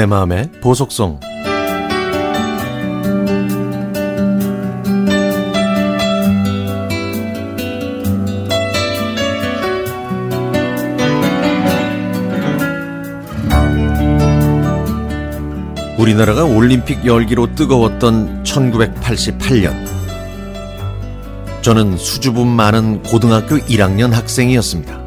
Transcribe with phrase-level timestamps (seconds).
[0.00, 1.20] 내 마음의 보석성
[15.98, 19.74] 우리나라가 올림픽 열기로 뜨거웠던 1988년.
[21.60, 24.98] 저는 수줍음 많은 고등학교 1학년 학생이었습니다.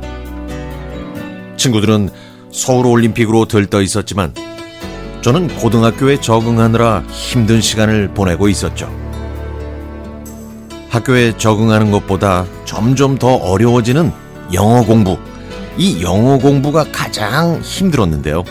[1.58, 2.12] 친구들은
[2.52, 4.53] 서울 올림픽으로 들떠 있었지만
[5.24, 8.94] 저는 고등학교에 적응하느라 힘든 시간을 보내고 있었죠.
[10.90, 14.12] 학교에 적응하는 것보다 점점 더 어려워지는
[14.54, 15.18] 영어 공부.
[15.78, 18.44] 이 영어 공부가 가장 힘들었는데요.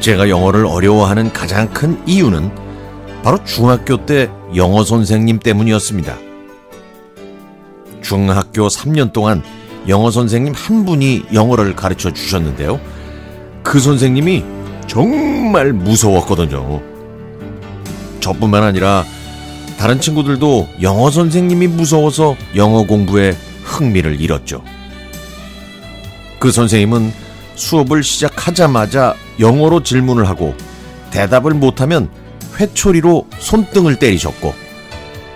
[0.00, 2.50] 제가 영어를 어려워하는 가장 큰 이유는
[3.22, 6.18] 바로 중학교 때 영어 선생님 때문이었습니다.
[8.02, 9.44] 중학교 3년 동안
[9.86, 12.80] 영어 선생님 한 분이 영어를 가르쳐 주셨는데요.
[13.62, 16.82] 그 선생님이 정말 무서웠거든요.
[18.20, 19.04] 저뿐만 아니라
[19.78, 24.62] 다른 친구들도 영어 선생님이 무서워서 영어 공부에 흥미를 잃었죠.
[26.38, 27.12] 그 선생님은
[27.54, 30.54] 수업을 시작하자마자 영어로 질문을 하고
[31.10, 32.10] 대답을 못하면
[32.58, 34.54] 회초리로 손등을 때리셨고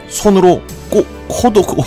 [0.08, 1.84] 손으로 꼬, 코도 꼬,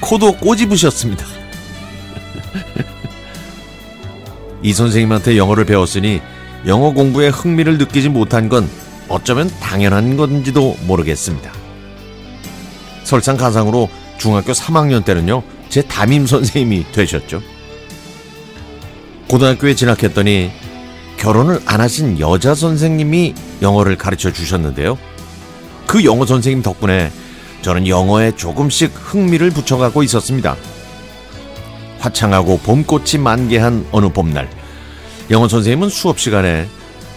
[0.00, 1.24] 코도 꼬집으셨습니다.
[4.62, 6.20] 이 선생님한테 영어를 배웠으니
[6.68, 8.68] 영어 공부에 흥미를 느끼지 못한 건
[9.08, 11.50] 어쩌면 당연한 건지도 모르겠습니다.
[13.04, 13.88] 설상가상으로
[14.18, 17.40] 중학교 3학년 때는요, 제 담임 선생님이 되셨죠.
[19.28, 20.50] 고등학교에 진학했더니
[21.16, 24.98] 결혼을 안 하신 여자 선생님이 영어를 가르쳐 주셨는데요.
[25.86, 27.10] 그 영어 선생님 덕분에
[27.62, 30.54] 저는 영어에 조금씩 흥미를 붙여가고 있었습니다.
[31.98, 34.50] 화창하고 봄꽃이 만개한 어느 봄날,
[35.30, 36.68] 영어 선생님은 수업 시간에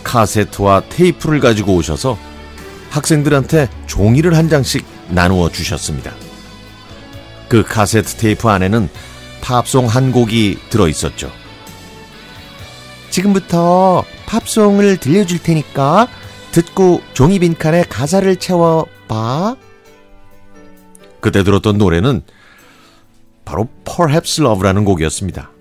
[0.04, 2.18] 카세트와 테이프를 가지고 오셔서
[2.90, 6.14] 학생들한테 종이를 한 장씩 나누어 주셨습니다.
[7.48, 8.90] 그 카세트 테이프 안에는
[9.42, 11.32] 팝송 한 곡이 들어 있었죠.
[13.10, 16.08] 지금부터 팝송을 들려줄 테니까
[16.52, 19.56] 듣고 종이 빈칸에 가사를 채워봐.
[21.20, 22.22] 그때 들었던 노래는
[23.46, 25.52] 바로 Perhaps Love라는 곡이었습니다.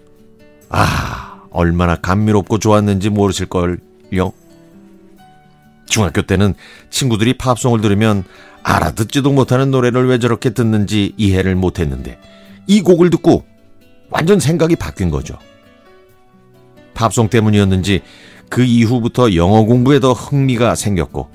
[0.69, 4.33] 아, 얼마나 감미롭고 좋았는지 모르실걸요.
[5.87, 6.55] 중학교 때는
[6.91, 8.25] 친구들이 팝송을 들으면
[8.63, 12.19] 알아듣지도 못하는 노래를 왜 저렇게 듣는지 이해를 못했는데
[12.67, 13.45] 이 곡을 듣고
[14.11, 15.39] 완전 생각이 바뀐 거죠.
[16.95, 18.03] 팝송 때문이었는지
[18.49, 21.31] 그 이후부터 영어 공부에 더 흥미가 생겼고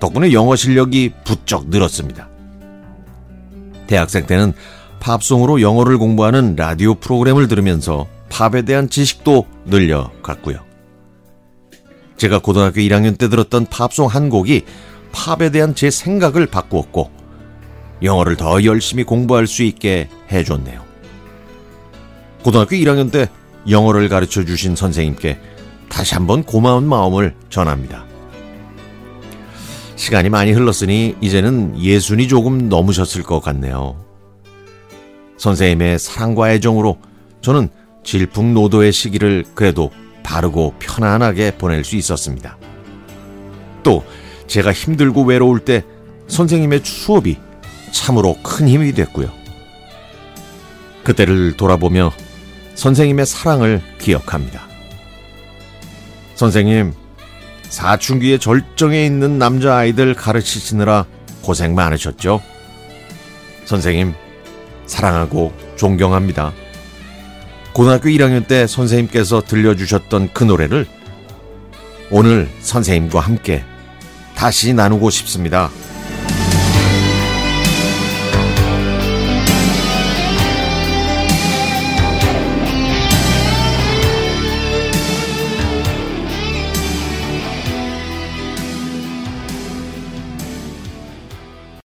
[0.00, 2.28] 덕분에 영어 실력이 부쩍 늘었습니다.
[3.86, 4.52] 대학생 때는
[5.00, 10.58] 팝송으로 영어를 공부하는 라디오 프로그램을 들으면서 팝에 대한 지식도 늘려갔고요.
[12.16, 14.64] 제가 고등학교 1학년 때 들었던 팝송 한 곡이
[15.12, 17.10] 팝에 대한 제 생각을 바꾸었고
[18.02, 20.84] 영어를 더 열심히 공부할 수 있게 해줬네요.
[22.42, 23.28] 고등학교 1학년 때
[23.68, 25.38] 영어를 가르쳐 주신 선생님께
[25.88, 28.04] 다시 한번 고마운 마음을 전합니다.
[29.96, 33.96] 시간이 많이 흘렀으니 이제는 예순이 조금 넘으셨을 것 같네요.
[35.38, 36.98] 선생님의 사랑과 애정으로
[37.40, 37.68] 저는
[38.08, 39.90] 질풍노도의 시기를 그래도
[40.22, 42.56] 바르고 편안하게 보낼 수 있었습니다.
[43.82, 44.02] 또
[44.46, 45.84] 제가 힘들고 외로울 때
[46.28, 47.36] 선생님의 수업이
[47.92, 49.30] 참으로 큰 힘이 됐고요.
[51.04, 52.10] 그때를 돌아보며
[52.76, 54.66] 선생님의 사랑을 기억합니다.
[56.34, 56.94] 선생님,
[57.68, 61.04] 사춘기의 절정에 있는 남자아이들 가르치시느라
[61.42, 62.40] 고생 많으셨죠?
[63.66, 64.14] 선생님,
[64.86, 66.54] 사랑하고 존경합니다.
[67.78, 70.84] 고등학교 1학년 때 선생님께서 들려주셨던 그 노래를
[72.10, 73.62] 오늘 선생님과 함께
[74.34, 75.70] 다시 나누고 싶습니다.